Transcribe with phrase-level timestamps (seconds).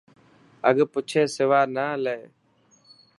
[0.69, 2.19] اگھه پوڇي سوانا لي.